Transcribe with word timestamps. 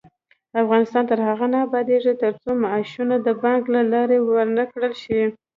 افغانستان 0.63 1.03
تر 1.11 1.19
هغو 1.27 1.47
نه 1.53 1.59
ابادیږي، 1.67 2.13
ترڅو 2.23 2.49
معاشونه 2.63 3.15
د 3.21 3.27
بانک 3.43 3.63
له 3.75 3.81
لارې 3.93 4.17
ورنکړل 4.21 4.93
شي. 5.03 5.21